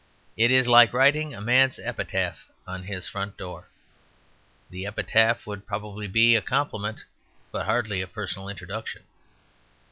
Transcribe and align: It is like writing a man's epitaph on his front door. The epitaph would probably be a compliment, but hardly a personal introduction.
It 0.35 0.49
is 0.49 0.65
like 0.67 0.93
writing 0.93 1.35
a 1.35 1.41
man's 1.41 1.77
epitaph 1.77 2.49
on 2.65 2.81
his 2.81 3.07
front 3.07 3.37
door. 3.37 3.67
The 4.71 4.87
epitaph 4.87 5.45
would 5.45 5.67
probably 5.67 6.07
be 6.07 6.35
a 6.35 6.41
compliment, 6.41 7.03
but 7.51 7.67
hardly 7.67 8.01
a 8.01 8.07
personal 8.07 8.49
introduction. 8.49 9.03